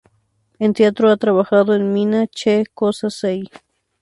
[0.57, 3.47] En teatro ha trabajado en "Mina...Che Cosa Sei?